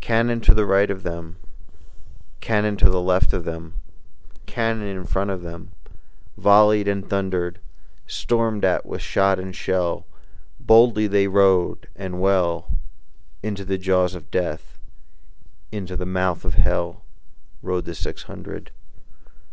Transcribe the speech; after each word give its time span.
Cannon 0.00 0.40
to 0.40 0.54
the 0.54 0.66
right 0.66 0.90
of 0.90 1.04
them, 1.04 1.36
Cannon 2.40 2.76
to 2.78 2.90
the 2.90 3.00
left 3.00 3.32
of 3.32 3.44
them, 3.44 3.74
Cannon 4.44 4.88
in 4.88 5.04
front 5.04 5.30
of 5.30 5.42
them 5.42 5.70
Volleyed 6.36 6.88
and 6.88 7.08
thunder'd; 7.08 7.60
Storm'd 8.04 8.64
at 8.64 8.84
with 8.84 9.00
shot 9.00 9.38
and 9.38 9.54
shell, 9.54 10.04
Boldly 10.58 11.06
they 11.06 11.28
rode 11.28 11.86
and 11.94 12.20
well, 12.20 12.72
Into 13.40 13.64
the 13.64 13.78
jaws 13.78 14.16
of 14.16 14.32
Death, 14.32 14.80
Into 15.70 15.96
the 15.96 16.04
mouth 16.04 16.44
of 16.44 16.54
Hell, 16.54 17.04
Rode 17.62 17.84
the 17.84 17.94
six 17.94 18.24
hundred. 18.24 18.72